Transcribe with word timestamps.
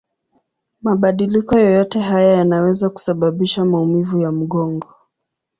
Mabadiliko 0.81 1.59
yoyote 1.59 1.99
haya 1.99 2.37
yanaweza 2.37 2.89
kusababisha 2.89 3.65
maumivu 3.65 4.21
ya 4.21 4.31
mgongo. 4.31 4.87